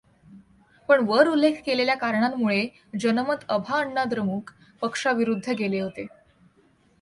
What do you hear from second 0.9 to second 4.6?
वर उल्लेख केलेल्या कारणांमुळे जनमत अभाअण्णाद्रमुक